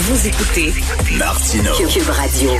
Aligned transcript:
Vous 0.00 0.28
écoutez 0.28 0.72
Martino. 1.18 1.72
Cube 1.72 2.08
Radio. 2.08 2.50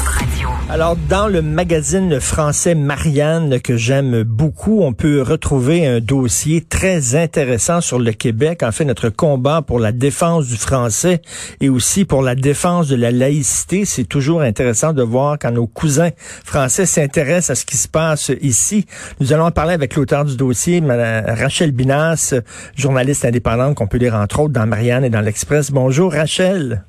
Alors, 0.68 0.96
dans 1.08 1.28
le 1.28 1.40
magazine 1.40 2.18
français 2.18 2.74
Marianne, 2.74 3.60
que 3.60 3.76
j'aime 3.76 4.24
beaucoup, 4.24 4.82
on 4.82 4.92
peut 4.92 5.22
retrouver 5.22 5.86
un 5.86 6.00
dossier 6.00 6.62
très 6.62 7.14
intéressant 7.14 7.80
sur 7.80 8.00
le 8.00 8.10
Québec, 8.10 8.64
en 8.64 8.72
fait, 8.72 8.84
notre 8.84 9.08
combat 9.08 9.62
pour 9.62 9.78
la 9.78 9.92
défense 9.92 10.48
du 10.48 10.56
français 10.56 11.22
et 11.60 11.68
aussi 11.68 12.04
pour 12.04 12.22
la 12.22 12.34
défense 12.34 12.88
de 12.88 12.96
la 12.96 13.12
laïcité. 13.12 13.84
C'est 13.84 14.08
toujours 14.08 14.42
intéressant 14.42 14.92
de 14.92 15.04
voir 15.04 15.38
quand 15.40 15.52
nos 15.52 15.68
cousins 15.68 16.10
français 16.44 16.86
s'intéressent 16.86 17.50
à 17.50 17.54
ce 17.54 17.64
qui 17.64 17.76
se 17.76 17.86
passe 17.86 18.32
ici. 18.40 18.84
Nous 19.20 19.32
allons 19.32 19.44
en 19.44 19.52
parler 19.52 19.74
avec 19.74 19.94
l'auteur 19.94 20.24
du 20.24 20.36
dossier, 20.36 20.82
Rachel 20.84 21.70
Binas, 21.70 22.34
journaliste 22.74 23.24
indépendante 23.24 23.76
qu'on 23.76 23.86
peut 23.86 23.98
lire 23.98 24.16
entre 24.16 24.40
autres 24.40 24.54
dans 24.54 24.66
Marianne 24.66 25.04
et 25.04 25.10
dans 25.10 25.20
l'Express. 25.20 25.70
Bonjour, 25.70 26.12
Rachel. 26.12 26.82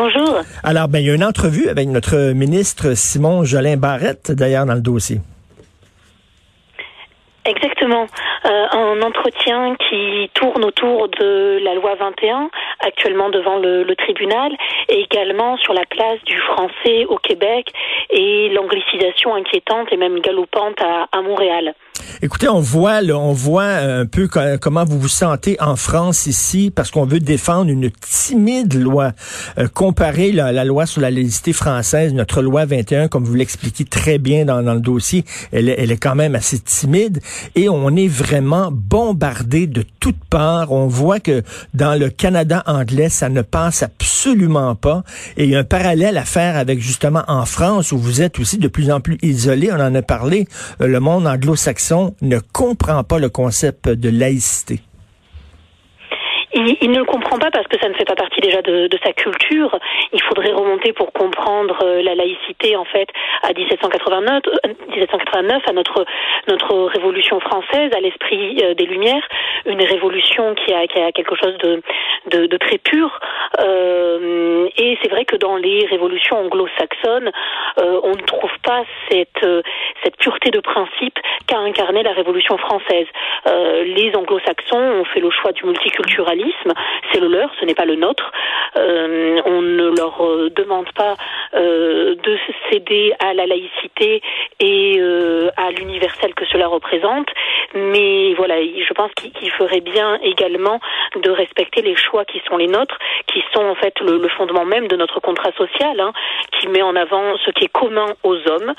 Bonjour. 0.00 0.42
Alors, 0.62 0.86
ben, 0.86 1.00
il 1.00 1.06
y 1.06 1.10
a 1.10 1.14
une 1.14 1.24
entrevue 1.24 1.68
avec 1.68 1.88
notre 1.88 2.32
ministre 2.32 2.94
Simon 2.94 3.42
Jolin 3.42 3.76
Barrette, 3.76 4.30
d'ailleurs, 4.30 4.64
dans 4.64 4.74
le 4.74 4.80
dossier. 4.80 5.16
Exactement. 7.44 8.06
Euh, 8.44 8.66
un 8.70 9.02
entretien 9.02 9.74
qui 9.88 10.30
tourne 10.34 10.64
autour 10.64 11.08
de 11.08 11.58
la 11.64 11.74
loi 11.74 11.96
21, 11.96 12.48
actuellement 12.78 13.28
devant 13.30 13.58
le, 13.58 13.82
le, 13.82 13.96
tribunal, 13.96 14.52
et 14.88 15.00
également 15.00 15.56
sur 15.56 15.74
la 15.74 15.84
place 15.86 16.22
du 16.26 16.38
français 16.38 17.04
au 17.08 17.16
Québec 17.16 17.72
et 18.10 18.50
l'anglicisation 18.50 19.34
inquiétante 19.34 19.88
et 19.90 19.96
même 19.96 20.20
galopante 20.20 20.80
à, 20.80 21.08
à 21.10 21.22
Montréal. 21.22 21.74
Écoutez, 22.22 22.48
on 22.48 22.60
voit, 22.60 23.00
là, 23.00 23.16
on 23.16 23.32
voit 23.32 23.64
un 23.64 24.06
peu 24.06 24.28
comment 24.60 24.84
vous 24.84 24.98
vous 24.98 25.08
sentez 25.08 25.56
en 25.60 25.76
France 25.76 26.26
ici, 26.26 26.72
parce 26.74 26.90
qu'on 26.90 27.06
veut 27.06 27.20
défendre 27.20 27.70
une 27.70 27.90
timide 27.90 28.74
loi. 28.74 29.12
Euh, 29.58 29.68
comparer 29.68 30.32
la, 30.32 30.64
loi 30.64 30.86
sur 30.86 31.00
la 31.00 31.10
laïcité 31.10 31.52
française, 31.52 32.12
notre 32.12 32.42
loi 32.42 32.64
21, 32.64 33.08
comme 33.08 33.24
vous 33.24 33.34
l'expliquez 33.34 33.84
très 33.84 34.18
bien 34.18 34.44
dans, 34.44 34.62
dans 34.62 34.74
le 34.74 34.80
dossier, 34.80 35.24
elle, 35.52 35.68
elle, 35.68 35.90
est 35.90 35.96
quand 35.96 36.14
même 36.14 36.34
assez 36.34 36.58
timide. 36.58 37.20
Et 37.54 37.68
on 37.68 37.94
est 37.96 38.08
vraiment 38.08 38.70
bombardé 38.72 39.66
de 39.66 39.84
toutes 40.00 40.22
parts. 40.30 40.72
On 40.72 40.86
voit 40.86 41.20
que 41.20 41.42
dans 41.74 41.98
le 41.98 42.10
Canada 42.10 42.62
anglais, 42.66 43.08
ça 43.08 43.28
ne 43.28 43.42
passe 43.42 43.82
absolument 43.82 44.74
pas. 44.74 45.04
Et 45.36 45.44
il 45.44 45.50
y 45.50 45.56
a 45.56 45.60
un 45.60 45.64
parallèle 45.64 46.16
à 46.18 46.24
faire 46.24 46.56
avec 46.56 46.80
justement 46.80 47.22
en 47.28 47.44
France, 47.44 47.92
où 47.92 47.98
vous 47.98 48.22
êtes 48.22 48.38
aussi 48.38 48.58
de 48.58 48.68
plus 48.68 48.90
en 48.90 49.00
plus 49.00 49.18
isolé. 49.22 49.70
On 49.72 49.80
en 49.80 49.94
a 49.94 50.02
parlé. 50.02 50.46
Euh, 50.80 50.86
le 50.86 51.00
monde 51.00 51.26
anglo-saxon 51.26 51.87
ne 52.20 52.38
comprend 52.38 53.04
pas 53.04 53.18
le 53.18 53.28
concept 53.28 53.88
de 53.88 54.08
laïcité. 54.08 54.80
Il, 56.58 56.76
il, 56.80 56.90
ne 56.90 57.02
comprend 57.02 57.38
pas 57.38 57.50
parce 57.50 57.66
que 57.68 57.78
ça 57.78 57.88
ne 57.88 57.94
fait 57.94 58.04
pas 58.04 58.16
partie 58.16 58.40
déjà 58.40 58.62
de, 58.62 58.88
sa 59.04 59.12
culture. 59.12 59.78
Il 60.12 60.20
faudrait 60.22 60.52
remonter 60.52 60.92
pour 60.92 61.12
comprendre 61.12 61.78
euh, 61.82 62.02
la 62.02 62.14
laïcité 62.14 62.76
en 62.76 62.84
fait 62.84 63.08
à 63.42 63.52
1789, 63.52 64.42
1789 64.88 65.62
à 65.68 65.72
notre 65.72 66.04
notre 66.48 66.86
Révolution 66.86 67.38
française, 67.40 67.90
à 67.94 68.00
l'esprit 68.00 68.58
euh, 68.62 68.74
des 68.74 68.86
Lumières, 68.86 69.26
une 69.66 69.82
révolution 69.82 70.54
qui 70.54 70.72
a, 70.72 70.86
quelque 71.12 71.34
chose 71.36 71.56
de, 71.58 72.46
de, 72.46 72.56
très 72.56 72.78
pur. 72.78 73.20
Euh, 73.60 74.68
et 74.76 74.98
c'est 75.02 75.10
vrai 75.10 75.24
que 75.24 75.36
dans 75.36 75.56
les 75.56 75.86
révolutions 75.86 76.38
anglo-saxonnes, 76.38 77.30
euh, 77.78 78.00
on 78.02 78.10
ne 78.10 78.26
trouve 78.26 78.50
pas 78.62 78.82
cette 79.10 79.46
cette 80.02 80.16
pureté 80.16 80.50
de 80.50 80.60
principe 80.60 81.18
qu'a 81.46 81.58
incarné 81.58 82.02
la 82.02 82.12
Révolution 82.12 82.56
française. 82.58 83.06
les 83.46 84.12
anglo-saxons 84.14 85.00
ont 85.00 85.04
fait 85.04 85.20
le 85.20 85.30
choix 85.30 85.52
du 85.52 85.64
multiculturalisme 85.64 86.47
c'est 87.12 87.20
le 87.20 87.28
leur, 87.28 87.50
ce 87.60 87.64
n'est 87.64 87.74
pas 87.74 87.84
le 87.84 87.96
nôtre. 87.96 88.32
Euh, 88.76 89.40
on 89.44 89.62
ne 89.62 89.96
leur 89.96 90.24
euh, 90.24 90.50
demande 90.50 90.90
pas 90.92 91.14
euh, 91.54 92.14
de 92.14 92.38
céder 92.70 93.12
à 93.18 93.34
la 93.34 93.46
laïcité 93.46 94.22
et 94.60 94.96
euh, 94.98 95.50
à 95.56 95.70
l'universel 95.70 96.34
que 96.34 96.44
cela 96.46 96.68
représente, 96.68 97.28
mais 97.74 98.34
voilà, 98.34 98.56
je 98.62 98.92
pense 98.94 99.10
qu'il 99.14 99.50
ferait 99.52 99.80
bien 99.80 100.18
également 100.22 100.80
de 101.16 101.30
respecter 101.30 101.82
les 101.82 101.96
choix 101.96 102.24
qui 102.24 102.40
sont 102.48 102.56
les 102.56 102.66
nôtres, 102.66 102.98
qui 103.26 103.42
sont 103.52 103.64
en 103.64 103.74
fait 103.74 103.94
le, 104.00 104.26
fondement 104.28 104.64
même 104.64 104.88
de 104.88 104.96
notre 104.96 105.20
contrat 105.20 105.52
social, 105.52 106.00
hein, 106.00 106.12
qui 106.52 106.68
met 106.68 106.82
en 106.82 106.96
avant 106.96 107.36
ce 107.44 107.50
qui 107.50 107.64
est 107.64 107.72
commun 107.72 108.06
aux 108.22 108.36
hommes, 108.48 108.74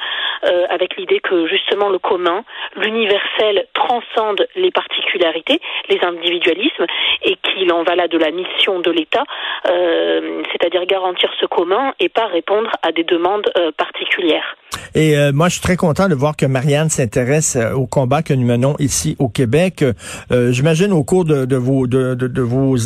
euh, 0.46 0.66
avec 0.70 0.98
l'idée 0.98 1.20
que 1.20 1.48
justement 1.48 1.90
le 1.90 2.00
commun, 2.00 2.44
l'universel 2.76 3.68
transcende 3.74 4.48
les 4.56 4.72
particularités, 4.72 5.60
les 5.90 6.00
individualismes, 6.02 6.86
et 7.24 7.36
qu'il 7.36 7.72
en 7.72 7.84
va 7.84 7.96
là 7.96 8.08
de 8.08 8.18
la 8.18 8.32
mission 8.32 8.80
de 8.80 8.92
l'État, 8.92 9.24
euh, 9.70 10.44
c'est-à-dire 10.52 10.86
garantir 10.86 11.30
ce 11.40 11.46
commun 11.46 11.94
et 12.00 12.10
pas 12.10 12.28
répondre 12.28 12.72
à 12.82 12.92
des 12.92 13.04
demandes 13.04 13.50
euh, 13.58 13.72
particulières. 13.72 14.56
Et 14.96 15.16
moi, 15.34 15.50
je 15.50 15.54
suis 15.54 15.62
très 15.62 15.76
content 15.76 16.08
de 16.08 16.16
voir 16.16 16.36
que 16.36 16.46
Marianne 16.46 16.90
s'intéresse 16.90 17.58
au 17.76 17.86
combat 17.86 18.24
que 18.24 18.34
nous 18.34 18.46
menons 18.46 18.76
ici 18.80 19.16
au 19.20 19.30
Québec. 19.30 19.84
Euh, 20.32 20.52
J'imagine 20.52 20.92
au 20.92 21.04
cours 21.04 21.26
de, 21.26 21.56
vos 21.56 21.88
de, 21.88 22.42
vos 22.42 22.78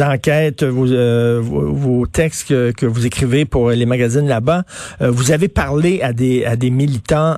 enquêtes, 0.00 0.64
vos, 0.64 0.90
euh, 0.90 1.40
vos, 1.42 1.72
vos, 1.72 2.06
textes 2.06 2.48
que, 2.48 2.72
que, 2.72 2.86
vous 2.86 3.06
écrivez 3.06 3.44
pour 3.44 3.70
les 3.70 3.86
magazines 3.86 4.26
là-bas, 4.26 4.64
vous 5.00 5.32
avez 5.32 5.48
parlé 5.48 6.00
à 6.02 6.12
des 6.12 6.44
à 6.44 6.56
des 6.56 6.70
militants 6.70 7.36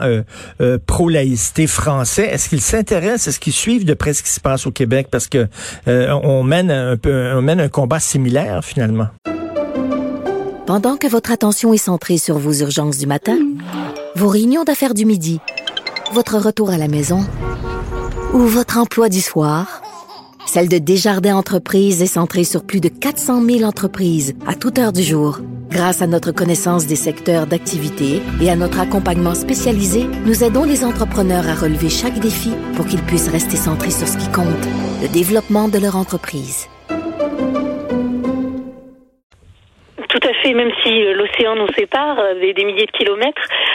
pro-laïcité 0.87 1.67
français. 1.67 2.29
Est-ce 2.31 2.49
qu'ils 2.49 2.61
s'intéressent, 2.61 3.29
est-ce 3.29 3.41
qu'ils 3.41 3.53
suivent 3.53 3.85
de 3.85 3.95
près 3.95 4.13
ce 4.13 4.23
qui 4.23 4.31
se 4.31 4.41
passe 4.41 4.67
au 4.67 4.71
Québec? 4.71 5.09
Parce 5.11 5.29
que 5.29 5.49
on 5.87 6.43
mène 6.43 6.71
un 6.71 6.97
peu 6.97 7.33
on 7.35 7.43
mène 7.43 7.61
un 7.61 7.69
combat 7.69 8.01
similaire 8.01 8.65
finalement. 8.65 9.09
Pendant 10.67 10.97
que 10.97 11.07
votre 11.07 11.31
attention 11.31 11.73
est 11.73 11.77
centrée 11.77 12.19
sur 12.19 12.39
vos 12.39 12.53
urgences 12.53 12.99
du 12.99 13.07
matin, 13.07 13.39
vos 14.17 14.27
réunions 14.27 14.65
d'affaires 14.65 14.95
du 14.95 15.05
midi, 15.05 15.39
votre 16.13 16.39
retour 16.39 16.71
à 16.71 16.79
la 16.79 16.89
maison 16.89 17.21
ou 18.33 18.41
votre 18.41 18.79
emploi 18.79 19.09
du 19.09 19.21
soir, 19.21 19.83
celle 20.47 20.69
de 20.69 20.79
Desjardins 20.79 21.37
Entreprises 21.37 22.03
est 22.03 22.07
centrée 22.07 22.45
sur 22.45 22.65
plus 22.65 22.81
de 22.81 22.89
400 22.89 23.43
000 23.43 23.63
entreprises 23.63 24.35
à 24.47 24.55
toute 24.55 24.79
heure 24.79 24.93
du 24.93 25.03
jour. 25.03 25.39
Grâce 25.71 26.03
à 26.03 26.07
notre 26.07 26.33
connaissance 26.33 26.87
des 26.87 26.97
secteurs 26.97 27.47
d'activité 27.47 28.23
et 28.41 28.51
à 28.51 28.57
notre 28.57 28.81
accompagnement 28.81 29.35
spécialisé, 29.35 30.07
nous 30.25 30.45
aidons 30.45 30.65
les 30.65 30.85
entrepreneurs 30.85 31.49
à 31.49 31.55
relever 31.55 31.91
chaque 31.91 32.19
défi 32.21 32.53
pour 32.77 32.87
qu'ils 32.87 33.03
puissent 33.03 33.31
rester 33.31 33.57
centrés 33.57 33.91
sur 33.91 34.07
ce 34.07 34.17
qui 34.17 34.31
compte, 34.31 34.47
le 35.03 35.09
développement 35.09 35.69
de 35.69 35.79
leur 35.79 35.97
entreprise. 35.97 36.69
Tout 40.09 40.29
à 40.29 40.33
fait, 40.43 40.55
même 40.55 40.71
si 40.83 40.91
l'océan 41.15 41.57
nous 41.57 41.73
sépare 41.77 42.17
des, 42.41 42.55
des, 42.55 42.65
milliers 42.65 42.87
de 42.87 42.93
kilomètres, 42.93 43.43
euh, 43.43 43.66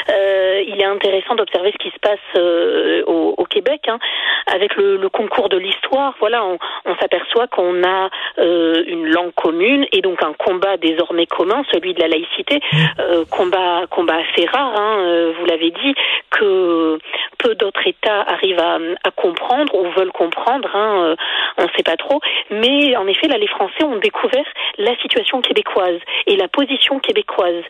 il 0.67 0.81
est 0.81 0.85
intéressant 0.85 1.35
d'observer 1.35 1.71
ce 1.71 1.77
qui 1.77 1.93
se 1.93 1.99
passe 1.99 2.19
euh, 2.35 3.03
au, 3.05 3.35
au, 3.37 3.45
Québec. 3.45 3.81
Hein. 3.87 3.99
Avec 4.47 4.75
le, 4.75 4.97
le, 4.97 5.09
concours 5.09 5.49
de 5.49 5.57
l'histoire, 5.57 6.15
voilà, 6.19 6.43
on, 6.45 6.57
on 6.85 6.95
s'aperçoit 6.95 7.47
qu'on 7.47 7.83
a 7.83 8.09
euh, 8.39 8.83
une 8.87 9.07
langue 9.07 9.33
commune 9.33 9.85
et 9.91 10.01
donc 10.01 10.23
un 10.23 10.33
combat 10.33 10.77
désormais 10.77 11.25
commun, 11.25 11.63
celui 11.71 11.93
de 11.93 12.01
la 12.01 12.07
laïcité, 12.07 12.59
euh, 12.99 13.25
combat, 13.29 13.85
combat 13.89 14.17
assez 14.17 14.45
rare, 14.47 14.73
hein, 14.79 15.31
vous 15.37 15.45
l'avez 15.45 15.71
dit, 15.71 15.95
que 16.29 16.97
peu 17.37 17.55
d'autres 17.55 17.85
États 17.87 18.21
arrivent 18.21 18.59
à, 18.59 18.77
à, 19.03 19.11
comprendre 19.11 19.75
ou 19.75 19.89
veulent 19.91 20.11
comprendre, 20.11 20.69
hein, 20.75 21.15
on 21.57 21.63
ne 21.63 21.69
sait 21.75 21.83
pas 21.83 21.97
trop. 21.97 22.19
Mais 22.49 22.95
en 22.95 23.07
effet, 23.07 23.27
là, 23.27 23.37
les 23.37 23.47
Français 23.47 23.83
ont 23.83 23.97
découvert 23.97 24.45
la 24.77 24.95
situation 24.97 25.41
québécoise 25.41 25.99
et 26.27 26.35
la 26.35 26.47
position 26.47 26.99
québécoise 26.99 27.63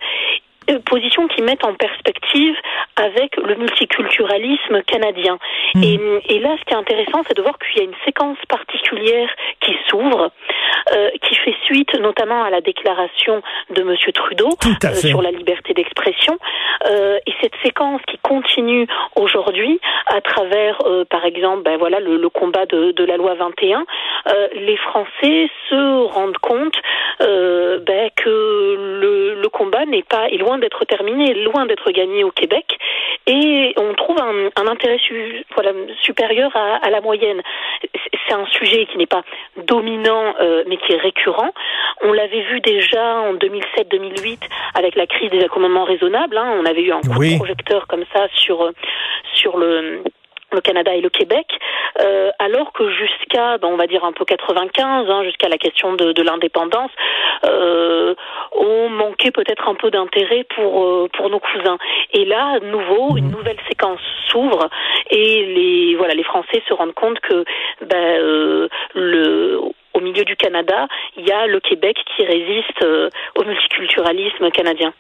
positions 0.86 1.28
qui 1.28 1.42
mettent 1.42 1.66
en 1.66 1.74
perspective 1.74 2.56
avec 2.96 3.36
le 3.38 3.56
multiculturalisme 3.56 4.82
canadien. 4.84 5.38
Hmm. 5.76 5.84
Et, 5.84 6.00
et, 6.30 6.40
là, 6.40 6.56
ce 6.60 6.66
qui 6.66 6.74
est 6.74 6.78
intéressant, 6.78 7.24
c'est 7.28 7.36
de 7.36 7.42
voir 7.42 7.58
qu'il 7.60 7.78
y 7.78 7.82
a 7.82 7.84
une 7.86 7.96
séquence 8.06 8.38
particulière 8.48 9.30
qui 9.62 9.76
s'ouvre, 9.88 10.32
euh, 10.94 11.10
qui 11.22 11.36
fait 11.36 11.56
suite 11.66 11.94
notamment 12.00 12.44
à 12.44 12.50
la 12.50 12.62
déclaration 12.62 13.42
de 13.70 13.82
M. 13.82 13.96
Trudeau 14.14 14.50
euh, 14.84 14.94
sur 14.96 15.22
la 15.22 15.32
liberté 15.32 15.74
d'expression. 15.74 16.38
Euh, 16.88 17.18
et 17.26 17.34
cette 17.42 17.56
séquence 17.64 18.02
qui 18.08 18.18
continue 18.20 18.88
aujourd'hui 19.16 19.80
à 20.08 20.22
travers, 20.22 20.80
par 21.10 21.26
exemple, 21.26 21.64
ben 21.64 21.78
voilà, 21.78 22.00
le, 22.00 22.18
le 22.18 22.30
combat 22.30 22.66
de, 22.66 22.92
de, 22.92 23.04
la 23.04 23.18
loi 23.18 23.36
21, 23.36 23.86
les 24.56 24.78
Français 24.78 25.50
se 25.70 26.04
rendent 26.06 26.38
compte 26.38 26.76
ben, 27.20 28.10
que 28.16 29.00
le, 29.00 29.42
le 29.42 29.50
combat 29.50 29.86
n'est 29.86 30.04
pas 30.04 30.28
est 30.30 30.38
loin 30.38 30.51
d'être 30.58 30.86
terminé, 30.86 31.34
loin 31.34 31.66
d'être 31.66 31.92
gagné 31.92 32.24
au 32.24 32.32
Québec, 32.32 32.78
et 33.28 33.74
on 33.78 33.94
trouve 33.94 34.18
un, 34.20 34.50
un 34.56 34.68
intérêt 34.68 34.98
su, 34.98 35.46
voilà, 35.54 35.72
supérieur 36.02 36.56
à, 36.56 36.78
à, 36.78 36.90
la 36.90 37.02
moyenne. 37.02 37.42
C'est 38.28 38.34
un 38.34 38.46
sujet 38.48 38.86
qui 38.88 38.98
n'est 38.98 39.06
pas 39.08 39.24
dominant, 39.68 40.36
euh, 40.40 40.64
mais 40.68 40.78
qui 40.78 40.94
est 40.94 40.98
récurrent. 40.98 41.52
On 42.02 42.14
l'avait 42.14 42.42
vu 42.42 42.62
déjà 42.62 43.18
en 43.18 43.34
2007-2008 43.36 44.40
avec 44.76 44.96
la 44.96 45.06
crise 45.06 45.30
des 45.30 45.44
accommodements 45.44 45.84
raisonnables. 45.84 46.38
Hein. 46.38 46.58
On 46.60 46.66
avait 46.66 46.82
eu 46.82 46.92
un 46.92 47.02
coup 47.02 47.24
de 47.24 47.38
projecteur 47.38 47.88
comme 47.88 48.06
ça 48.14 48.28
sur 48.36 48.72
sur 49.34 49.58
le 49.58 50.04
le 50.54 50.62
Canada 50.62 50.94
et 50.94 51.02
le 51.02 51.10
Québec, 51.10 51.48
euh, 52.00 52.30
alors 52.40 52.72
que 52.74 52.90
jusqu'à, 52.90 53.58
ben, 53.58 53.68
on 53.68 53.78
va 53.78 53.88
dire 53.88 54.04
un 54.04 54.12
peu 54.12 54.26
95, 54.26 55.10
hein, 55.10 55.24
jusqu'à 55.24 55.50
la 55.50 55.58
question 55.58 55.94
de, 55.94 56.12
de 56.12 56.24
l'indépendance, 56.24 56.92
euh, 57.46 58.16
on 58.54 58.90
manquait 58.90 59.32
peut-être 59.32 59.68
un 59.68 59.76
peu 59.76 59.92
d'intérêt 59.92 60.46
pour 60.56 60.86
euh, 60.86 61.08
pour 61.14 61.30
nos 61.30 61.40
cousins. 61.40 61.78
Et 62.14 62.26
là, 62.26 62.60
nouveau, 62.60 63.18
une 63.18 63.26
mhm. 63.26 63.32
nouvelle 63.32 63.58
séquence 63.68 64.00
s'ouvre 64.28 64.70
et 65.10 65.46
les 65.46 65.96
voilà, 65.96 66.14
les 66.14 66.24
Français 66.24 66.62
se 66.68 66.74
rendent 66.74 66.94
compte 66.94 67.20
que 67.20 67.44
ben, 67.82 68.20
euh, 68.20 68.68
le 68.94 69.60
au 70.02 70.04
milieu 70.04 70.26
du 70.26 70.36
Canada, 70.36 70.88
il 71.18 71.28
y 71.28 71.32
a 71.32 71.48
le 71.48 71.60
Québec 71.60 71.96
qui 72.16 72.26
résiste 72.26 72.82
euh, 72.84 73.10
au 73.36 73.44
multiculturalisme 73.44 74.50
canadien. 74.52 74.94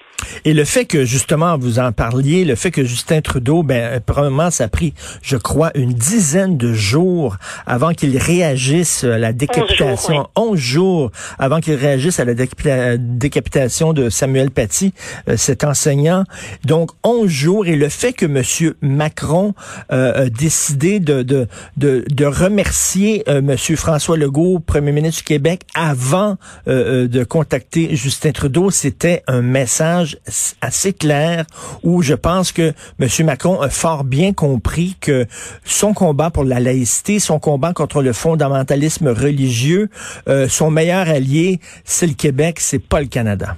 Et 0.46 0.54
le 0.54 0.66
fait 0.66 0.86
que, 0.86 1.04
justement, 1.04 1.58
vous 1.58 1.80
en 1.80 1.92
parliez, 1.92 2.46
le 2.46 2.56
fait 2.56 2.72
que 2.72 2.84
Justin 2.84 3.22
Trudeau, 3.22 3.64
ben, 3.64 4.00
probablement, 4.02 4.52
ça 4.52 4.66
a 4.66 4.68
pris, 4.68 4.94
je 5.24 5.36
crois, 5.38 5.72
une 5.74 5.94
dizaine 5.94 6.58
de 6.58 6.74
jours 6.74 7.38
avant 7.66 7.94
qu'il 7.94 8.18
réagisse 8.18 9.04
à 9.04 9.18
la 9.18 9.34
décapitation, 9.34 10.28
11 10.36 10.60
jours, 10.60 11.12
avant 11.40 11.60
qu'il 11.60 11.74
réagisse 11.74 12.20
à 12.20 12.26
la 12.26 12.36
décapitation 12.36 13.94
de 13.94 14.10
Samuel 14.10 14.52
Paty, 14.52 14.94
euh, 15.28 15.38
cet 15.38 15.64
enseignant. 15.64 16.24
Donc, 16.66 16.92
11 17.04 17.28
jours, 17.28 17.66
et 17.66 17.76
le 17.76 17.90
fait 17.90 18.14
que 18.14 18.26
M. 18.26 18.74
Macron 18.82 19.54
euh, 19.92 20.26
a 20.26 20.30
décidé 20.30 21.00
de, 21.00 21.24
de, 21.24 21.48
de, 21.78 22.06
de 22.10 22.26
remercier 22.26 23.24
euh, 23.28 23.40
M. 23.40 23.58
François 23.58 24.18
Legault, 24.18 24.60
premier 24.60 24.91
ministre 24.92 25.22
du 25.22 25.26
Québec, 25.26 25.62
avant 25.76 26.38
euh, 26.68 27.08
de 27.08 27.24
contacter 27.24 27.96
Justin 27.96 28.32
Trudeau, 28.32 28.70
c'était 28.70 29.24
un 29.28 29.42
message 29.42 30.18
assez 30.62 30.94
clair 30.94 31.46
où 31.84 32.02
je 32.02 32.14
pense 32.14 32.52
que 32.52 32.74
M. 33.00 33.26
Macron 33.26 33.62
a 33.62 33.70
fort 33.70 34.04
bien 34.04 34.34
compris 34.34 34.96
que 35.00 35.26
son 35.64 35.94
combat 35.94 36.30
pour 36.30 36.44
la 36.44 36.60
laïcité, 36.60 37.20
son 37.20 37.40
combat 37.40 37.74
contre 37.74 38.02
le 38.02 38.14
fondamentalisme 38.14 39.10
religieux, 39.10 39.90
euh, 40.28 40.48
son 40.48 40.72
meilleur 40.72 41.08
allié, 41.10 41.60
c'est 41.84 42.08
le 42.08 42.14
Québec, 42.14 42.60
c'est 42.60 42.80
pas 42.80 43.02
le 43.02 43.08
Canada. 43.08 43.56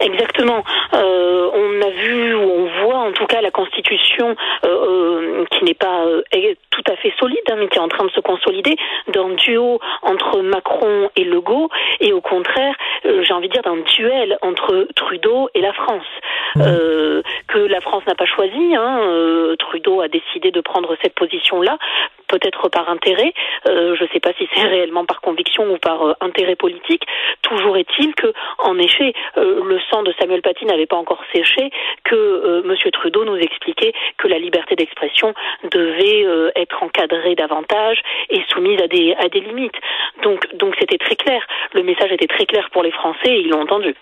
Exactement. 0.00 0.62
Euh, 0.94 1.50
la 3.46 3.52
constitution 3.52 4.34
euh, 4.64 4.68
euh 4.68 5.44
qui 5.52 5.64
n'est 5.64 5.74
pas 5.74 6.04
euh, 6.04 6.22
tout 6.70 6.82
à 6.90 6.96
fait 6.96 7.12
solide, 7.18 7.46
hein, 7.50 7.56
mais 7.58 7.68
qui 7.68 7.78
est 7.78 7.86
en 7.88 7.88
train 7.88 8.04
de 8.04 8.10
se 8.10 8.20
consolider 8.20 8.76
d'un 9.08 9.30
duo 9.30 9.78
entre 10.02 10.42
Macron 10.42 11.10
et 11.16 11.24
Legault, 11.24 11.70
et 12.00 12.12
au 12.12 12.20
contraire, 12.20 12.74
j'ai 13.04 13.32
envie 13.32 13.48
de 13.48 13.52
dire 13.52 13.62
d'un 13.62 13.80
duel 13.96 14.36
entre 14.42 14.88
Trudeau 14.94 15.48
et 15.54 15.60
la 15.60 15.72
France. 15.72 16.06
Mmh. 16.56 16.62
que 17.48 17.58
la 17.58 17.80
France 17.82 18.02
n'a 18.06 18.14
pas 18.14 18.24
choisi. 18.24 18.74
Hein, 18.74 18.98
Trudeau 19.58 20.00
a 20.00 20.08
décidé 20.08 20.50
de 20.50 20.62
prendre 20.62 20.96
cette 21.02 21.14
position-là 21.14 21.76
peut-être 22.28 22.68
par 22.68 22.88
intérêt, 22.88 23.32
euh, 23.68 23.96
je 23.96 24.04
ne 24.04 24.08
sais 24.08 24.20
pas 24.20 24.32
si 24.38 24.48
c'est 24.54 24.62
réellement 24.66 25.04
par 25.04 25.20
conviction 25.20 25.70
ou 25.72 25.78
par 25.78 26.02
euh, 26.02 26.14
intérêt 26.20 26.56
politique. 26.56 27.04
Toujours 27.42 27.76
est-il 27.76 28.14
que, 28.14 28.32
en 28.58 28.78
effet, 28.78 29.12
euh, 29.36 29.62
le 29.64 29.80
sang 29.90 30.02
de 30.02 30.12
Samuel 30.18 30.42
Paty 30.42 30.66
n'avait 30.66 30.86
pas 30.86 30.96
encore 30.96 31.22
séché, 31.34 31.70
que 32.04 32.62
Monsieur 32.64 32.90
Trudeau 32.90 33.24
nous 33.24 33.36
expliquait 33.36 33.92
que 34.18 34.28
la 34.28 34.38
liberté 34.38 34.76
d'expression 34.76 35.34
devait 35.70 36.26
être 36.54 36.82
encadrée 36.82 37.34
davantage 37.34 38.00
et 38.30 38.42
soumise 38.48 38.80
à 38.80 38.86
des 38.86 39.14
à 39.18 39.28
des 39.28 39.40
limites. 39.40 39.76
Donc 40.22 40.46
donc 40.54 40.74
c'était 40.78 40.98
très 40.98 41.16
clair. 41.16 41.44
Le 41.72 41.82
message 41.82 42.12
était 42.12 42.26
très 42.26 42.46
clair 42.46 42.68
pour 42.70 42.82
les 42.82 42.92
Français 42.92 43.28
et 43.28 43.40
ils 43.40 43.50
l'ont 43.50 43.62
entendu. 43.62 43.94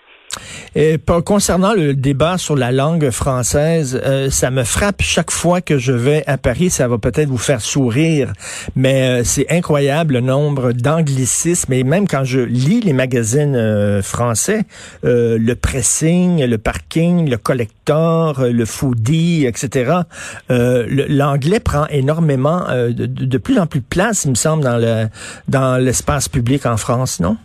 Concernant 1.23 1.73
le 1.73 1.93
débat 1.93 2.37
sur 2.37 2.57
la 2.57 2.73
langue 2.73 3.09
française, 3.09 3.99
euh, 4.03 4.29
ça 4.29 4.51
me 4.51 4.65
frappe 4.65 5.01
chaque 5.01 5.31
fois 5.31 5.61
que 5.61 5.77
je 5.77 5.93
vais 5.93 6.23
à 6.27 6.37
Paris. 6.37 6.69
Ça 6.69 6.89
va 6.89 6.97
peut-être 6.97 7.29
vous 7.29 7.37
faire 7.37 7.61
sourire, 7.61 8.33
mais 8.75 9.21
euh, 9.21 9.23
c'est 9.23 9.49
incroyable 9.49 10.15
le 10.15 10.19
nombre 10.19 10.73
d'anglicismes. 10.73 11.71
Et 11.71 11.85
même 11.85 12.09
quand 12.09 12.25
je 12.25 12.41
lis 12.41 12.81
les 12.81 12.91
magazines 12.91 13.55
euh, 13.55 14.01
français, 14.01 14.63
le 15.03 15.53
pressing, 15.53 16.43
le 16.43 16.57
parking, 16.57 17.29
le 17.29 17.37
collector, 17.37 18.41
le 18.41 18.65
foodie, 18.65 19.45
etc. 19.45 20.01
L'anglais 20.49 21.61
prend 21.61 21.87
énormément, 21.87 22.65
de, 22.69 23.05
de, 23.05 23.37
plus 23.37 23.59
en 23.59 23.67
plus 23.67 23.79
de 23.79 23.85
place, 23.85 24.25
il 24.25 24.31
me 24.31 24.35
semble, 24.35 24.63
dans 24.63 24.77
le 24.77 25.07
dans 25.47 25.77
l'espace 25.77 26.27
public 26.27 26.65
en 26.65 26.77
France, 26.77 27.19
non? 27.19 27.37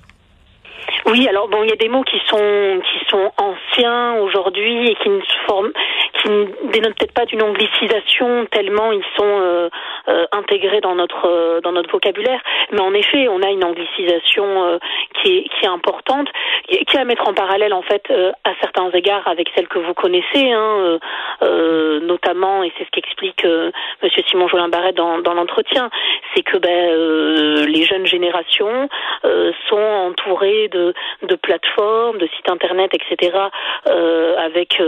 Oui, 1.06 1.26
alors 1.29 1.49
bon, 1.49 1.62
il 1.64 1.70
y 1.70 1.73
a 1.73 1.76
des 1.76 1.88
mots 1.88 2.02
qui 2.02 2.20
sont 2.26 2.81
qui 2.85 3.05
sont 3.08 3.32
anciens 3.38 4.14
aujourd'hui 4.20 4.91
et 4.91 4.94
qui 4.97 5.08
ne 5.08 5.20
forment, 5.47 5.73
qui 6.14 6.29
ne 6.29 6.44
dénotent 6.73 6.97
peut-être 6.99 7.14
pas 7.14 7.26
d'une 7.26 7.43
anglicisation 7.43 8.47
tellement 8.50 8.93
ils 8.93 9.05
sont 9.17 9.70
dans 10.82 10.94
notre 10.94 11.26
euh, 11.26 11.61
dans 11.61 11.73
notre 11.73 11.91
vocabulaire. 11.91 12.41
Mais 12.73 12.81
en 12.81 12.93
effet, 12.94 13.29
on 13.29 13.43
a 13.43 13.50
une 13.50 13.64
anglicisation 13.64 14.64
euh, 14.64 14.79
qui 15.14 15.38
est 15.38 15.43
qui 15.43 15.64
est 15.64 15.69
importante, 15.69 16.29
qui 16.69 16.97
est 16.97 17.00
à 17.00 17.05
mettre 17.05 17.29
en 17.29 17.35
parallèle 17.35 17.73
en 17.73 17.82
fait 17.82 18.02
euh, 18.11 18.32
à 18.44 18.52
certains 18.61 18.91
égards 18.91 19.26
avec 19.26 19.49
celle 19.55 19.69
que 19.69 19.79
vous 19.79 19.94
connaissez, 19.94 20.52
hein, 20.52 20.99
notamment 22.02 22.62
et 22.62 22.73
c'est 22.76 22.85
ce 22.85 22.91
qu'explique 22.91 23.47
Monsieur 24.02 24.23
Simon 24.29 24.49
Jolin 24.49 24.69
Barret 24.69 24.93
dans 24.93 25.19
dans 25.19 25.35
l'entretien, 25.35 25.91
c'est 26.35 26.43
que 26.43 26.58
ben, 26.58 27.67
les 27.67 27.82
jeunes 27.85 28.06
générations 28.06 28.88
sont 29.69 29.76
entourées 29.76 30.69
de 30.69 30.94
de 31.23 31.35
plateformes, 31.37 32.19
de 32.19 32.26
sites 32.37 32.50
internet, 32.50 32.93
etc. 32.94 33.37
avec 34.38 34.82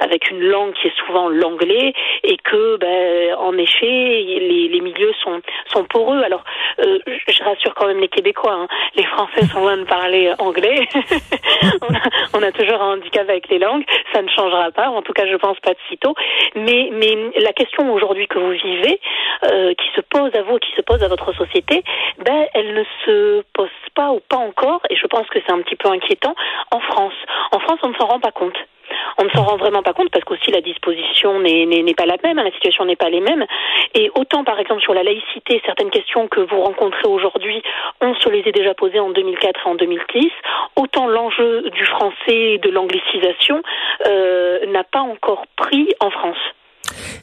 avec 0.00 0.30
une 0.30 0.42
langue 0.42 0.72
qui 0.74 0.88
est 0.88 0.96
souvent 1.06 1.28
l'anglais 1.28 1.92
et 2.24 2.36
que 2.38 2.76
ben 2.76 3.34
en 3.38 3.56
effet 3.58 3.86
les, 3.86 4.68
les 4.68 4.80
milieux 4.88 5.12
sont 5.22 5.40
sont 5.66 5.84
poreux. 5.84 6.22
Alors 6.22 6.44
euh, 6.80 6.98
je 7.06 7.44
rassure 7.44 7.74
quand 7.74 7.86
même 7.86 8.00
les 8.00 8.08
Québécois. 8.08 8.52
Hein. 8.52 8.68
Les 8.94 9.04
Français 9.04 9.46
sont 9.46 9.60
loin 9.60 9.76
de 9.76 9.84
parler 9.84 10.32
anglais. 10.38 10.88
on, 12.34 12.42
a, 12.42 12.52
toujours 12.52 12.80
un 12.82 12.94
handicap 12.94 13.28
avec 13.28 13.48
les 13.48 13.58
langues. 13.58 13.84
Ça 14.12 14.22
ne 14.22 14.28
changera 14.28 14.70
pas. 14.70 14.88
En 14.88 15.02
tout 15.02 15.12
cas, 15.12 15.26
je 15.26 15.36
pense 15.36 15.58
pas 15.60 15.72
de 15.72 15.78
sitôt. 15.88 16.14
Mais 16.54 16.90
mais 16.92 17.16
la 17.40 17.52
question 17.52 17.92
aujourd'hui 17.92 18.26
que 18.26 18.38
vous 18.38 18.50
vivez, 18.50 19.00
euh, 19.44 19.74
qui 19.74 19.88
se 19.94 20.00
pose 20.00 20.34
à 20.34 20.42
vous, 20.42 20.58
qui 20.58 20.72
se 20.76 20.82
pose 20.82 21.02
à 21.02 21.08
votre 21.08 21.32
société, 21.34 21.82
ben 22.24 22.46
elle 22.54 22.74
ne 22.74 22.84
se 23.04 23.44
pose 23.52 23.68
pas 23.94 24.10
ou 24.10 24.20
pas 24.20 24.36
encore. 24.36 24.80
Et 24.90 24.96
je 24.96 25.06
pense 25.06 25.26
que 25.28 25.38
c'est 25.44 25.52
un 25.52 25.62
petit 25.62 25.76
peu 25.76 25.88
inquiétant 25.88 26.34
en 26.70 26.80
France. 26.80 27.14
En 27.52 27.58
France, 27.60 27.78
on 27.82 27.88
ne 27.88 27.94
s'en 27.94 28.06
rend 28.06 28.20
pas 28.20 28.32
compte 28.32 28.56
on 29.18 29.24
ne 29.24 29.30
s'en 29.30 29.44
rend 29.44 29.56
vraiment 29.56 29.82
pas 29.82 29.92
compte 29.92 30.10
parce 30.10 30.24
qu'aussi 30.24 30.50
la 30.50 30.60
disposition 30.60 31.40
n'est 31.40 31.94
pas 31.94 32.06
la 32.06 32.16
même, 32.22 32.38
hein, 32.38 32.44
la 32.44 32.52
situation 32.52 32.84
n'est 32.84 32.96
pas 32.96 33.10
les 33.10 33.20
mêmes. 33.20 33.44
Et 33.94 34.10
autant, 34.14 34.44
par 34.44 34.58
exemple, 34.60 34.80
sur 34.82 34.94
la 34.94 35.02
laïcité, 35.02 35.60
certaines 35.66 35.90
questions 35.90 36.28
que 36.28 36.40
vous 36.40 36.60
rencontrez 36.60 37.08
aujourd'hui, 37.08 37.62
on 38.00 38.14
se 38.14 38.28
les 38.28 38.42
est 38.46 38.52
déjà 38.52 38.74
posées 38.74 39.00
en 39.00 39.10
2004 39.10 39.60
et 39.66 39.68
en 39.68 39.74
2010, 39.74 40.30
autant 40.76 41.08
l'enjeu 41.08 41.68
du 41.70 41.84
français 41.84 42.54
et 42.54 42.58
de 42.58 42.70
l'anglicisation 42.70 43.62
euh, 44.06 44.66
n'a 44.66 44.84
pas 44.84 45.00
encore 45.00 45.44
pris 45.56 45.92
en 46.00 46.10
France. 46.10 46.38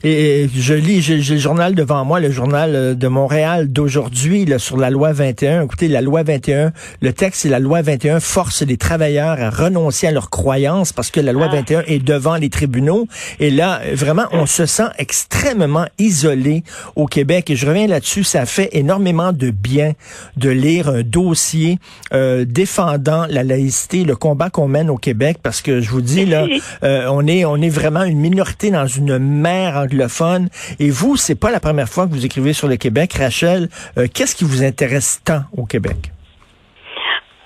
Et 0.04 0.48
je 0.56 0.74
lis, 0.74 1.02
j'ai 1.02 1.18
le 1.18 1.40
journal 1.40 1.74
devant 1.76 2.06
moi, 2.06 2.20
le 2.20 2.30
journal 2.30 2.76
euh, 2.76 2.94
de 2.94 3.08
Montréal 3.08 3.68
d'aujourd'hui 3.72 4.48
sur 4.58 4.78
la 4.78 4.90
loi 4.90 5.14
21. 5.14 5.64
Écoutez, 5.64 5.88
la 5.88 6.02
loi 6.02 6.24
21, 6.24 6.72
le 7.02 7.14
texte 7.14 7.42
c'est 7.42 7.50
la 7.50 7.60
loi 7.60 7.82
21 7.82 8.20
force 8.20 8.62
les 8.62 8.78
travailleurs 8.78 9.42
à 9.42 9.50
renoncer 9.50 10.08
à 10.08 10.12
leurs 10.12 10.30
croyances 10.30 10.94
parce 10.94 11.12
que 11.12 11.20
la 11.20 11.34
loi 11.34 11.48
21 11.48 11.80
ah. 11.80 11.84
est 11.88 12.00
devant 12.00 12.36
les 12.36 12.50
tribunaux. 12.50 13.08
Et 13.40 13.50
là, 13.50 13.82
vraiment, 13.94 14.26
on 14.32 14.46
se 14.46 14.66
sent 14.66 14.88
extrêmement 14.98 15.88
isolé 15.98 16.64
au 16.96 17.06
Québec. 17.08 17.50
Et 17.50 17.56
je 17.56 17.66
reviens 17.66 17.88
là-dessus, 17.88 18.24
ça 18.24 18.46
fait 18.46 18.70
énormément 18.74 19.34
de 19.34 19.50
bien 19.50 19.94
de 20.38 20.50
lire 20.50 20.90
un 20.90 21.02
dossier 21.02 21.80
euh, 22.14 22.46
défendant 22.46 23.26
la 23.30 23.44
laïcité, 23.44 24.04
le 24.04 24.16
combat 24.16 24.50
qu'on 24.50 24.68
mène 24.68 24.90
au 24.90 24.98
Québec, 24.98 25.38
parce 25.42 25.62
que 25.62 25.82
je 25.82 25.90
vous 25.90 26.02
dis 26.02 26.26
là, 26.26 26.46
euh, 26.84 27.08
on 27.10 27.26
est 27.28 27.46
on 27.46 27.58
est 27.62 27.70
vraiment 27.70 28.04
une 28.04 28.20
minorité 28.20 28.72
dans 28.72 28.88
une 28.88 29.18
mer 29.18 29.55
anglophone. 29.56 30.50
Et 30.80 30.90
vous, 30.90 31.16
c'est 31.18 31.40
pas 31.40 31.52
la 31.52 31.60
première 31.60 31.90
fois 31.90 32.06
que 32.06 32.12
vous 32.12 32.26
écrivez 32.26 32.54
sur 32.54 32.68
le 32.68 32.78
Québec, 32.78 33.14
Rachel. 33.14 33.70
Euh, 33.98 34.08
qu'est-ce 34.14 34.36
qui 34.36 34.44
vous 34.44 34.64
intéresse 34.64 35.22
tant 35.24 35.42
au 35.56 35.66
Québec? 35.66 36.12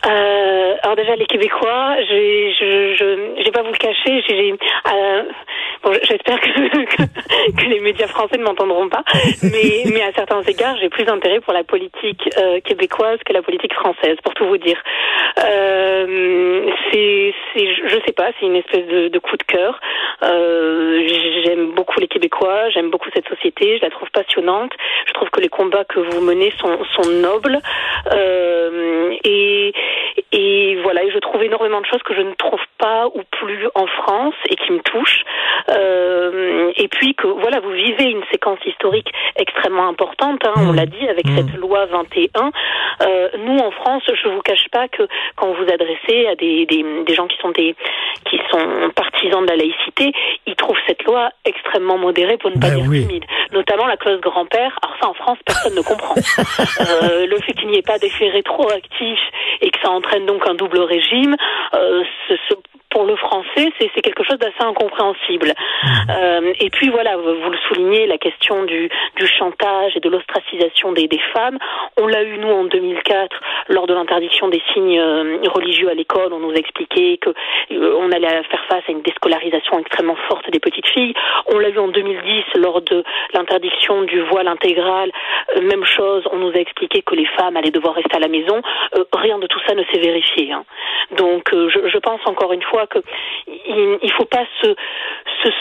Euh, 0.06 0.76
alors 0.82 0.96
déjà 0.96 1.16
les 1.16 1.26
Québécois, 1.26 1.96
je 2.00 2.56
je 2.60 3.44
vais 3.44 3.52
pas 3.52 3.64
vous 3.64 3.72
le 3.72 3.78
cacher, 3.78 4.24
j'ai 4.28 4.54
euh, 4.54 5.24
bon, 5.84 5.94
j'espère 6.04 6.40
que, 6.40 6.86
que, 7.52 7.66
les 7.70 7.80
médias 7.80 8.08
français 8.08 8.38
ne 8.38 8.44
m'entendront 8.44 8.90
pas, 8.90 9.04
mais 9.44 9.84
mais 9.86 10.02
à 10.02 10.12
certains 10.14 10.42
égards, 10.44 10.78
j'ai 10.78 10.90
plus 10.90 11.06
d'intérêt 11.06 11.40
pour 11.40 11.54
la 11.54 11.64
politique 11.64 12.30
euh, 12.38 12.60
québécoise 12.62 13.20
que 13.26 13.34
la 13.34 13.42
politique 13.42 13.74
française, 13.74 14.18
pour 14.24 14.34
tout 14.34 14.48
vous 14.48 14.58
dire. 14.58 14.82
Euh, 15.38 16.72
c'est 16.92 17.34
je 17.56 18.00
sais 18.06 18.14
pas, 18.14 18.32
c'est 18.40 18.46
une 18.46 18.56
espèce 18.56 18.88
de, 18.88 19.08
de 19.08 19.20
coup 19.20 19.38
de 19.38 19.44
cœur. 19.44 19.80
Euh, 20.24 21.08
j'aime 21.44 21.72
beaucoup 21.72 22.00
les 22.00 22.08
Québécois, 22.08 22.70
j'aime 22.70 22.90
beaucoup 22.90 23.10
cette 23.14 23.28
société, 23.28 23.78
je 23.78 23.84
la 23.84 23.90
trouve 23.90 24.10
passionnante. 24.12 24.72
Je 25.08 25.14
trouve 25.14 25.30
que 25.30 25.40
les 25.40 25.50
combats 25.50 25.86
que 25.86 26.00
vous 26.00 26.22
menez 26.22 26.52
sont 26.60 26.78
sont 26.96 27.10
nobles 27.10 27.60
euh, 28.12 29.16
et 29.24 29.74
et 30.32 30.78
voilà, 30.84 31.04
et 31.04 31.12
je 31.12 31.20
trouve 31.20 31.44
énormément 31.44 31.82
de 31.82 31.86
choses 31.86 32.04
que 32.04 32.16
je 32.16 32.22
ne 32.22 32.34
trouve 32.34 32.62
pas 32.78 33.08
ou 33.08 33.22
plus 33.32 33.68
en 33.76 33.88
France 33.88 34.36
et 34.50 34.56
qui 34.56 34.72
me 34.72 34.80
touchent. 34.80 35.24
Euh, 35.70 36.72
et 36.76 36.88
puis 36.88 37.16
que 37.16 37.28
voilà, 37.28 37.60
vous 37.60 37.72
vivez 37.72 38.06
une 38.06 38.24
séquence 38.32 38.60
historique 38.66 39.12
extrêmement 39.36 39.88
importante. 39.88 40.42
Hein, 40.46 40.54
on 40.58 40.74
mmh. 40.74 40.76
l'a 40.76 40.86
dit 40.86 41.08
avec 41.08 41.26
mmh. 41.26 41.38
cette 41.38 41.56
loi 41.56 41.86
21. 41.86 42.52
Euh, 43.02 43.30
nous 43.40 43.58
en 43.58 43.72
France, 43.72 44.04
je 44.08 44.30
vous 44.30 44.42
cache 44.42 44.68
pas 44.72 44.88
que 44.88 45.08
quand 45.36 45.48
vous 45.48 45.64
vous 45.64 45.72
adressez 45.72 46.28
à 46.28 46.36
des, 46.36 46.66
des, 46.66 46.84
des 47.06 47.14
gens 47.14 47.28
qui 47.28 47.38
sont 47.38 47.52
des 47.52 47.76
qui 48.26 48.40
sont 48.50 48.90
partisans 48.96 49.44
de 49.46 49.50
la 49.50 49.58
laïcité, 49.58 50.12
ils 50.50 50.56
trouvent 50.56 50.78
cette 50.88 51.04
loi 51.04 51.30
extrêmement 51.46 51.98
modérée 51.98 52.38
pour 52.38 52.50
ne 52.50 52.56
pas 52.56 52.70
ben 52.70 52.82
dire 52.82 53.08
timide. 53.08 53.26
Notamment 53.52 53.86
la 53.86 53.98
clause 53.98 54.20
grand-père. 54.20 54.78
Alors 54.82 54.96
ça, 55.02 55.10
en 55.10 55.14
France, 55.14 55.38
personne 55.46 55.76
ne 55.76 55.82
comprend. 55.82 56.16
euh, 56.18 57.28
le 57.28 57.38
fait 57.42 57.54
qu'il 57.54 57.70
n'y 57.70 57.78
ait 57.78 57.84
pas 57.84 58.00
d'effet 58.00 58.30
rétroactif 58.30 59.20
et 59.62 59.70
que 59.70 59.80
ça 59.82 59.90
entraîne 59.90 60.26
donc 60.26 60.48
un 60.48 60.56
double 60.56 60.80
régime, 60.80 61.36
euh, 61.76 62.04
ce, 62.28 62.34
ce, 62.50 62.56
pour 62.90 63.06
le 63.06 63.16
français, 63.16 63.72
c'est 63.80 64.02
quelque 64.02 64.24
chose 64.24 64.38
d'assez 64.40 64.62
incompréhensible. 64.62 65.54
Mmh. 65.84 65.88
Euh, 66.10 66.54
et 66.60 66.70
puis 66.70 66.90
voilà, 66.90 67.18
vous 67.18 67.50
le 67.50 67.58
soulignez, 67.68 68.08
la 68.08 68.18
question 68.18 68.64
du, 68.64 68.90
du 69.16 69.28
chantage 69.28 69.96
et 69.96 70.00
de 70.00 70.10
l'ostracisation 70.10 70.92
des, 70.92 71.08
des, 71.08 71.20
femmes. 71.34 71.58
On 71.98 72.08
l'a 72.08 72.24
eu 72.24 72.38
nous 72.40 72.50
en 72.50 72.64
2004 72.66 73.40
lors 73.70 73.86
de 73.88 73.94
l'interdiction 73.94 74.48
des 74.48 74.62
signes 74.74 75.00
euh, 75.00 75.38
religieux 75.54 75.90
à 75.90 75.94
l'école. 75.94 76.34
On 76.34 76.40
nous 76.40 76.54
expliquait 76.54 77.18
que 77.18 77.30
euh, 77.72 77.96
on 78.00 78.12
allait 78.12 78.44
faire 78.44 78.66
face 78.70 78.84
à 78.88 78.92
une 78.92 79.02
déscolarisation 79.02 79.80
extrêmement 79.80 80.18
forte 80.28 80.50
des 80.50 80.60
petites 80.60 80.88
filles. 80.88 81.14
On 81.54 81.60
l'a 81.60 81.70
eu 81.70 81.78
en 81.78 81.90
2010 81.90 82.60
lors 82.60 82.82
de 82.82 83.04
l'interdiction 83.34 84.02
du 84.04 84.22
voile 84.24 84.48
intégral. 84.48 85.12
Euh, 85.56 85.62
même 85.62 85.86
chose, 85.86 86.24
on 86.32 86.38
nous 86.38 86.52
a 86.52 86.60
expliqué 86.60 87.02
que 87.04 87.16
les 87.16 87.28
femmes 87.38 87.58
allaient 87.58 87.72
devoir 87.72 87.94
rester 87.94 88.16
à 88.16 88.20
la 88.20 88.28
maison. 88.28 88.62
rien 89.14 89.38
de 89.38 89.48
tout 89.48 89.60
ça 89.68 89.76
ne 89.76 89.84
s'est 89.86 90.00
vérifié. 90.00 90.52
Hein. 90.52 90.64
Donc 91.18 91.50
je, 91.52 91.88
je 91.88 91.98
pense 91.98 92.22
encore 92.26 92.54
une 92.54 92.64
fois 92.64 92.79
que 92.88 93.00
il, 94.02 94.12
faut 94.18 94.26
pas 94.26 94.46
se, 94.62 94.76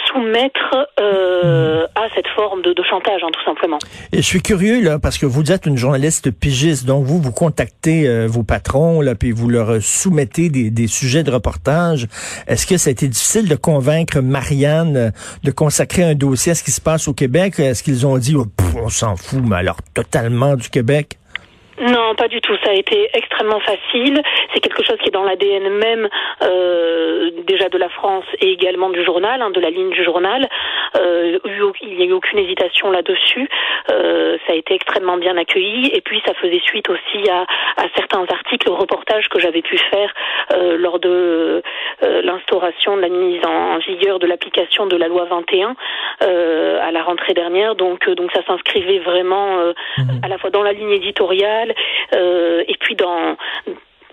soumettre 0.06 0.88
euh, 1.00 1.86
à 1.94 2.08
cette 2.14 2.26
forme 2.28 2.62
de, 2.62 2.74
chantage, 2.88 3.22
hein, 3.22 3.28
tout 3.32 3.44
simplement. 3.44 3.78
Je 4.12 4.20
suis 4.20 4.42
curieux 4.42 4.82
là 4.82 4.98
parce 4.98 5.18
que 5.18 5.26
vous 5.26 5.52
êtes 5.52 5.66
une 5.66 5.76
journaliste 5.76 6.30
pigiste, 6.30 6.86
donc 6.86 7.04
vous 7.04 7.20
vous 7.20 7.32
contactez 7.32 8.08
euh, 8.08 8.26
vos 8.28 8.42
patrons 8.42 9.00
là, 9.00 9.14
puis 9.14 9.32
vous 9.32 9.48
leur 9.48 9.80
soumettez 9.80 10.48
des, 10.48 10.70
des 10.70 10.86
sujets 10.86 11.22
de 11.22 11.30
reportage. 11.30 12.06
Est-ce 12.46 12.66
que 12.66 12.76
ça 12.76 12.88
a 12.88 12.92
été 12.92 13.08
difficile 13.08 13.48
de 13.48 13.56
convaincre 13.56 14.20
Marianne 14.20 14.96
euh, 14.96 15.10
de 15.44 15.50
consacrer 15.50 16.02
un 16.02 16.14
dossier 16.14 16.52
à 16.52 16.54
ce 16.54 16.64
qui 16.64 16.72
se 16.72 16.80
passe 16.80 17.08
au 17.08 17.14
Québec? 17.14 17.58
Est-ce 17.58 17.82
qu'ils 17.82 18.06
ont 18.06 18.18
dit 18.18 18.34
oh, 18.36 18.46
on 18.76 18.88
s'en 18.88 19.16
fout, 19.16 19.42
mais 19.44 19.56
alors 19.56 19.78
totalement 19.94 20.56
du 20.56 20.68
Québec? 20.68 21.18
Non, 21.80 22.14
pas 22.16 22.28
du 22.28 22.40
tout. 22.40 22.56
Ça 22.64 22.70
a 22.70 22.74
été 22.74 23.08
extrêmement 23.14 23.60
facile. 23.60 24.20
C'est 24.52 24.60
quelque 24.60 24.82
chose 24.84 24.96
qui 25.02 25.08
est 25.08 25.12
dans 25.12 25.24
l'ADN 25.24 25.68
même 25.68 26.08
euh, 26.42 27.30
déjà 27.46 27.68
de 27.68 27.78
la 27.78 27.88
France 27.88 28.24
et 28.40 28.50
également 28.50 28.90
du 28.90 29.04
journal, 29.04 29.40
hein, 29.40 29.50
de 29.50 29.60
la 29.60 29.70
ligne 29.70 29.90
du 29.90 30.04
journal. 30.04 30.48
Euh, 30.96 31.38
il 31.82 31.96
n'y 31.96 32.02
a 32.02 32.06
eu 32.06 32.12
aucune 32.12 32.38
hésitation 32.38 32.90
là-dessus. 32.90 33.48
Euh, 33.92 34.38
ça 34.46 34.52
a 34.52 34.56
été 34.56 34.74
extrêmement 34.74 35.16
bien 35.16 35.36
accueilli. 35.36 35.90
Et 35.94 36.00
puis 36.00 36.20
ça 36.26 36.34
faisait 36.34 36.60
suite 36.64 36.88
aussi 36.90 37.28
à, 37.30 37.42
à 37.76 37.86
certains 37.96 38.24
articles, 38.28 38.70
reportages 38.70 39.28
que 39.28 39.38
j'avais 39.38 39.62
pu 39.62 39.78
faire 39.78 40.12
euh, 40.54 40.76
lors 40.78 40.98
de 40.98 41.62
euh, 42.02 42.22
l'instauration 42.22 42.96
de 42.96 43.02
la 43.02 43.08
mise 43.08 43.40
en 43.46 43.78
vigueur 43.78 44.18
de 44.18 44.26
l'application 44.26 44.86
de 44.86 44.96
la 44.96 45.08
loi 45.08 45.26
21 45.26 45.76
euh, 46.22 46.80
à 46.82 46.90
la 46.90 47.02
rentrée 47.02 47.34
dernière. 47.34 47.74
Donc, 47.74 48.08
donc 48.10 48.32
ça 48.32 48.42
s'inscrivait 48.46 48.98
vraiment 48.98 49.56
mmh. 49.58 50.02
à 50.22 50.28
la 50.28 50.38
fois 50.38 50.50
dans 50.50 50.62
la 50.62 50.72
ligne 50.72 50.90
éditoriale 50.90 51.67
euh, 52.14 52.62
et 52.66 52.76
puis 52.80 52.94
dans 52.96 53.36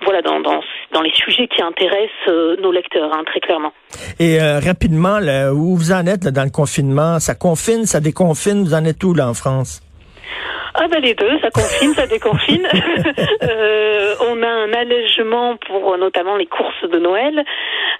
voilà 0.03 0.21
dans, 0.21 0.39
dans, 0.39 1.01
les 1.01 1.13
sujets 1.13 1.47
qui 1.47 1.61
intéressent 1.61 2.27
euh, 2.27 2.57
nos 2.61 2.71
lecteurs 2.71 3.11
hein, 3.13 3.23
très 3.25 3.39
clairement. 3.39 3.71
Et 4.19 4.39
euh, 4.39 4.59
rapidement, 4.59 5.19
où 5.53 5.75
vous 5.75 5.91
en 5.91 6.05
êtes 6.05 6.27
dans 6.27 6.43
le 6.43 6.51
confinement? 6.51 7.19
Ça 7.19 7.33
confine, 7.33 7.85
ça 7.85 7.99
déconfine? 8.01 8.63
Vous 8.63 8.73
en 8.73 8.85
êtes 8.85 9.03
où 9.03 9.13
là 9.13 9.29
en 9.29 9.33
France? 9.33 9.84
Ah 10.77 10.87
ben 10.89 11.01
les 11.01 11.13
deux, 11.13 11.39
ça 11.39 11.49
confine, 11.51 11.93
ça 11.93 12.05
déconfine. 12.05 12.67
euh, 13.43 14.15
on 14.29 14.43
a 14.43 14.47
un 14.47 14.73
allègement 14.73 15.55
pour 15.57 15.97
notamment 15.97 16.35
les 16.35 16.47
courses 16.47 16.83
de 16.83 16.99
Noël. 16.99 17.45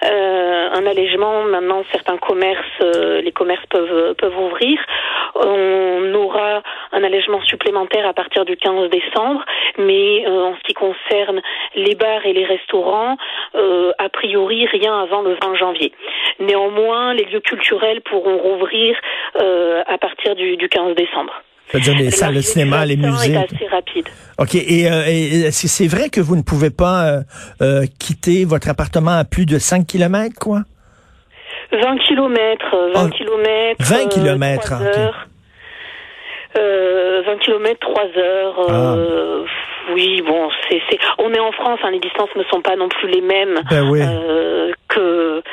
Euh, 0.03 0.69
un 0.73 0.85
allègement 0.85 1.43
maintenant, 1.43 1.83
certains 1.91 2.17
commerces, 2.17 2.65
euh, 2.81 3.21
les 3.21 3.31
commerces 3.31 3.65
peuvent 3.67 4.13
peuvent 4.15 4.37
ouvrir. 4.37 4.79
On 5.35 6.13
aura 6.15 6.63
un 6.91 7.03
allègement 7.03 7.41
supplémentaire 7.43 8.05
à 8.07 8.13
partir 8.13 8.45
du 8.45 8.57
15 8.57 8.89
décembre, 8.89 9.43
mais 9.77 10.25
euh, 10.27 10.43
en 10.43 10.55
ce 10.55 10.61
qui 10.63 10.73
concerne 10.73 11.41
les 11.75 11.95
bars 11.95 12.25
et 12.25 12.33
les 12.33 12.45
restaurants, 12.45 13.17
a 13.97 14.09
priori 14.09 14.65
rien 14.67 14.99
avant 14.99 15.21
le 15.21 15.37
20 15.41 15.55
janvier. 15.55 15.91
Néanmoins, 16.39 17.13
les 17.13 17.25
lieux 17.25 17.39
culturels 17.39 18.01
pourront 18.01 18.37
rouvrir 18.37 18.97
à 19.35 19.97
partir 19.97 20.35
du, 20.35 20.57
du 20.57 20.69
15 20.69 20.95
décembre. 20.95 21.41
C'est-à-dire 21.69 21.95
les 21.95 22.11
salles 22.11 22.35
de 22.35 22.41
cinéma, 22.41 22.85
les 22.85 22.95
musées. 22.95 23.35
assez 23.35 23.67
rapide. 23.67 24.07
OK. 24.37 24.55
Et, 24.55 24.89
euh, 24.89 25.51
que 25.51 25.67
c'est 25.67 25.87
vrai 25.87 26.09
que 26.09 26.21
vous 26.21 26.35
ne 26.35 26.41
pouvez 26.43 26.69
pas 26.69 27.05
euh, 27.05 27.21
euh, 27.61 27.85
quitter 27.99 28.45
votre 28.45 28.69
appartement 28.69 29.17
à 29.17 29.23
plus 29.23 29.45
de 29.45 29.57
5 29.57 29.85
km, 29.87 30.35
quoi? 30.39 30.61
20 31.71 31.97
km, 32.07 32.91
20 32.93 33.09
km. 33.09 33.75
20 33.79 34.07
km, 34.09 34.83
20 36.55 37.37
km, 37.39 37.79
3 37.79 38.03
heures. 38.17 38.59
Euh, 38.69 39.43
ah. 39.45 39.51
Oui, 39.93 40.21
bon, 40.25 40.49
c'est, 40.67 40.81
on 41.19 41.31
est 41.31 41.39
en 41.39 41.51
France, 41.51 41.79
hein, 41.83 41.91
les 41.91 41.99
distances 41.99 42.29
ne 42.35 42.43
sont 42.45 42.61
pas 42.61 42.75
non 42.75 42.89
plus 42.89 43.07
les 43.07 43.21
mêmes 43.21 43.59
ben 43.69 43.87
oui. 43.87 44.01
que 44.87 45.43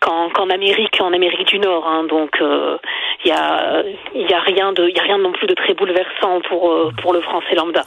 qu'en, 0.00 0.28
qu'en 0.28 0.50
Amérique, 0.50 1.00
en 1.00 1.12
Amérique 1.14 1.48
du 1.48 1.58
Nord. 1.58 1.86
Hein, 1.88 2.04
donc, 2.04 2.38
il 3.24 3.28
y 3.28 3.32
a 3.32 3.82
y 4.14 4.32
a 4.32 4.40
rien 4.40 4.72
de 4.72 4.88
il 4.88 4.96
y 4.96 5.00
a 5.00 5.02
rien 5.02 5.18
non 5.18 5.32
plus 5.32 5.48
de 5.48 5.54
très 5.54 5.74
bouleversant 5.74 6.40
pour 6.48 6.70
euh, 6.70 6.92
pour 7.02 7.12
le 7.12 7.20
français 7.20 7.54
lambda. 7.56 7.82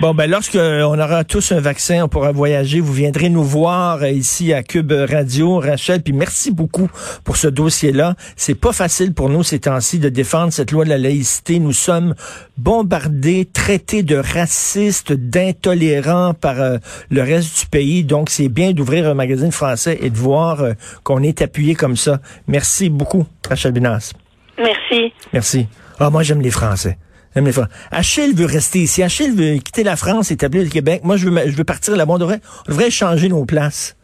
Bon 0.00 0.14
ben 0.14 0.30
lorsque 0.30 0.56
on 0.56 0.98
aura 0.98 1.24
tous 1.24 1.50
un 1.50 1.60
vaccin, 1.60 2.04
on 2.04 2.08
pourra 2.08 2.30
voyager, 2.30 2.78
vous 2.78 2.92
viendrez 2.92 3.28
nous 3.28 3.42
voir 3.42 4.02
euh, 4.02 4.10
ici 4.10 4.52
à 4.52 4.62
Cube 4.62 4.92
Radio, 4.92 5.58
Rachel, 5.58 6.02
puis 6.02 6.12
merci 6.12 6.52
beaucoup 6.52 6.88
pour 7.24 7.36
ce 7.36 7.48
dossier-là. 7.48 8.14
C'est 8.36 8.58
pas 8.58 8.72
facile 8.72 9.14
pour 9.14 9.30
nous 9.30 9.42
ces 9.42 9.60
temps-ci 9.60 9.98
de 9.98 10.08
défendre 10.08 10.52
cette 10.52 10.70
loi 10.70 10.84
de 10.84 10.90
la 10.90 10.98
laïcité. 10.98 11.58
Nous 11.58 11.72
sommes 11.72 12.14
bombardés, 12.56 13.46
traités 13.52 14.04
de 14.04 14.16
racistes, 14.16 15.12
d'intolérants 15.12 16.34
par 16.34 16.60
euh, 16.60 16.76
le 17.10 17.22
reste 17.22 17.60
du 17.60 17.66
pays. 17.66 18.04
Donc 18.04 18.30
c'est 18.30 18.48
bien 18.48 18.72
d'ouvrir 18.72 19.08
un 19.08 19.14
magazine 19.14 19.50
français 19.50 19.98
et 20.00 20.10
de 20.10 20.16
voir 20.16 20.62
qu'on 21.02 21.22
est 21.24 21.42
appuyé 21.42 21.74
comme 21.74 21.96
ça. 21.96 22.18
Merci 22.46 22.90
beaucoup, 22.90 23.26
Rachel 23.48 23.72
Binas. 23.72 24.12
Merci. 24.58 25.12
Merci. 25.32 25.66
Ah, 25.98 26.10
moi, 26.10 26.22
j'aime 26.22 26.40
les 26.40 26.50
Français. 26.50 26.98
J'aime 27.34 27.46
les 27.46 27.52
Français. 27.52 27.70
Achille 27.90 28.34
veut 28.34 28.46
rester 28.46 28.80
ici. 28.80 29.02
Achille 29.02 29.34
veut 29.34 29.58
quitter 29.58 29.84
la 29.84 29.96
France, 29.96 30.30
établir 30.30 30.62
le 30.62 30.68
Québec. 30.68 31.02
Moi, 31.04 31.16
je 31.16 31.28
veux, 31.28 31.50
je 31.50 31.56
veux 31.56 31.64
partir 31.64 31.96
là-bas. 31.96 32.14
On 32.14 32.18
devrait, 32.18 32.40
on 32.66 32.72
devrait 32.72 32.90
changer 32.90 33.28
nos 33.28 33.44
places. 33.44 33.96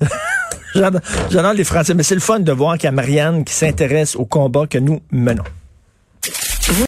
J'adore 0.74 1.54
les 1.54 1.64
Français, 1.64 1.94
mais 1.94 2.02
c'est 2.02 2.14
le 2.14 2.20
fun 2.20 2.40
de 2.40 2.52
voir 2.52 2.74
qu'il 2.74 2.84
y 2.84 2.88
a 2.88 2.92
Marianne 2.92 3.44
qui 3.44 3.54
s'intéresse 3.54 4.14
au 4.14 4.26
combat 4.26 4.66
que 4.66 4.78
nous 4.78 5.00
menons. 5.10 5.44